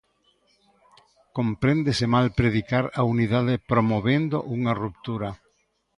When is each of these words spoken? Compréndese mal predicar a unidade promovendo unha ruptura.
Compréndese 1.37 2.05
mal 2.15 2.27
predicar 2.39 2.85
a 2.99 3.01
unidade 3.13 3.53
promovendo 3.71 4.37
unha 4.55 4.73
ruptura. 4.83 5.29